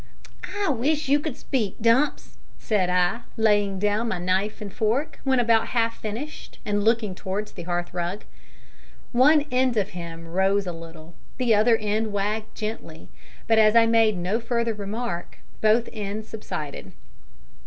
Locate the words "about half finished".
5.39-6.57